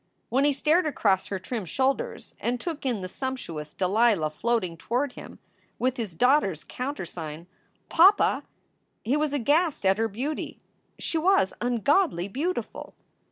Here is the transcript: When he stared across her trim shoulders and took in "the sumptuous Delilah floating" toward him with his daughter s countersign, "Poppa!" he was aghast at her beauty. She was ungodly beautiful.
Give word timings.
When 0.29 0.45
he 0.45 0.51
stared 0.51 0.87
across 0.87 1.27
her 1.27 1.37
trim 1.37 1.63
shoulders 1.63 2.33
and 2.39 2.59
took 2.59 2.87
in 2.87 3.01
"the 3.01 3.07
sumptuous 3.07 3.71
Delilah 3.75 4.31
floating" 4.31 4.75
toward 4.75 5.13
him 5.13 5.37
with 5.77 5.97
his 5.97 6.15
daughter 6.15 6.49
s 6.53 6.63
countersign, 6.63 7.45
"Poppa!" 7.87 8.41
he 9.03 9.15
was 9.15 9.31
aghast 9.31 9.85
at 9.85 9.99
her 9.99 10.07
beauty. 10.07 10.59
She 10.97 11.19
was 11.19 11.53
ungodly 11.61 12.27
beautiful. 12.27 12.95